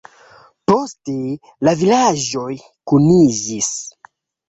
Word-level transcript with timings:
Poste 0.71 1.17
la 1.69 1.75
vilaĝoj 1.83 2.49
kuniĝis. 2.65 3.73